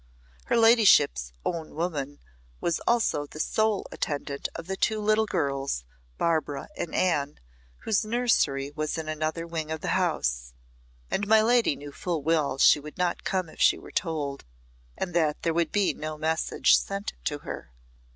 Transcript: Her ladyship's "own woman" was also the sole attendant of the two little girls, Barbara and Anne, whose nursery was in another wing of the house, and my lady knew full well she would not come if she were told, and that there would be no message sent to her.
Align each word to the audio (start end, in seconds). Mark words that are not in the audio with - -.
Her 0.45 0.57
ladyship's 0.57 1.31
"own 1.45 1.75
woman" 1.75 2.21
was 2.59 2.79
also 2.87 3.27
the 3.27 3.39
sole 3.39 3.85
attendant 3.91 4.49
of 4.55 4.65
the 4.65 4.75
two 4.75 4.99
little 4.99 5.27
girls, 5.27 5.83
Barbara 6.17 6.69
and 6.75 6.95
Anne, 6.95 7.39
whose 7.83 8.03
nursery 8.03 8.71
was 8.75 8.97
in 8.97 9.07
another 9.07 9.45
wing 9.45 9.69
of 9.69 9.81
the 9.81 9.89
house, 9.89 10.53
and 11.11 11.27
my 11.27 11.43
lady 11.43 11.75
knew 11.75 11.91
full 11.91 12.23
well 12.23 12.57
she 12.57 12.79
would 12.79 12.97
not 12.97 13.23
come 13.23 13.47
if 13.47 13.61
she 13.61 13.77
were 13.77 13.91
told, 13.91 14.43
and 14.97 15.13
that 15.13 15.43
there 15.43 15.53
would 15.53 15.71
be 15.71 15.93
no 15.93 16.17
message 16.17 16.77
sent 16.79 17.13
to 17.25 17.37
her. 17.45 17.71